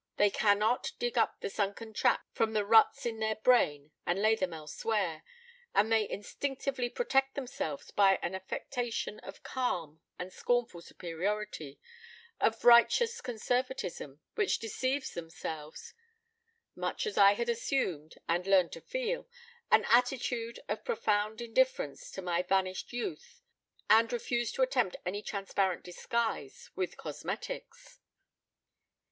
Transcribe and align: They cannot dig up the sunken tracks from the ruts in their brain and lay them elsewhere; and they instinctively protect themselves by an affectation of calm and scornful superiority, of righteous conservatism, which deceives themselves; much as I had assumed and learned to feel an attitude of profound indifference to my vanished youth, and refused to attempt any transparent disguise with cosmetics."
They 0.17 0.31
cannot 0.31 0.93
dig 0.97 1.15
up 1.15 1.41
the 1.41 1.49
sunken 1.51 1.93
tracks 1.93 2.23
from 2.31 2.53
the 2.53 2.65
ruts 2.65 3.05
in 3.05 3.19
their 3.19 3.35
brain 3.35 3.91
and 4.03 4.19
lay 4.19 4.33
them 4.35 4.51
elsewhere; 4.51 5.21
and 5.75 5.91
they 5.91 6.09
instinctively 6.09 6.89
protect 6.89 7.35
themselves 7.35 7.91
by 7.91 8.17
an 8.23 8.33
affectation 8.33 9.19
of 9.19 9.43
calm 9.43 10.01
and 10.17 10.33
scornful 10.33 10.81
superiority, 10.81 11.79
of 12.39 12.65
righteous 12.65 13.21
conservatism, 13.21 14.21
which 14.33 14.57
deceives 14.57 15.11
themselves; 15.13 15.93
much 16.75 17.05
as 17.05 17.15
I 17.15 17.33
had 17.33 17.47
assumed 17.47 18.15
and 18.27 18.47
learned 18.47 18.71
to 18.71 18.81
feel 18.81 19.29
an 19.69 19.85
attitude 19.87 20.59
of 20.67 20.83
profound 20.83 21.41
indifference 21.41 22.09
to 22.13 22.23
my 22.23 22.41
vanished 22.41 22.91
youth, 22.91 23.39
and 23.87 24.11
refused 24.11 24.55
to 24.55 24.63
attempt 24.63 24.95
any 25.05 25.21
transparent 25.21 25.83
disguise 25.83 26.71
with 26.75 26.97
cosmetics." 26.97 27.99